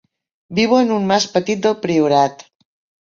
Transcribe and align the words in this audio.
Viu 0.59 0.71
en 0.77 0.89
un 0.95 1.05
mas 1.13 1.27
petit 1.35 1.63
del 1.67 1.77
Priorat. 1.85 2.47